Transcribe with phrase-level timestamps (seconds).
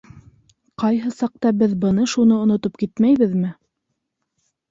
[0.83, 3.51] Ҡайһы саҡта беҙ бына шуны онотоп китмәйбеҙме?